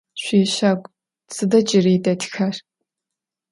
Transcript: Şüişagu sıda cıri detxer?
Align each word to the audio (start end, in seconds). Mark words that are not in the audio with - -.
Şüişagu 0.23 0.89
sıda 1.35 1.59
cıri 1.67 1.93
detxer? 2.03 2.55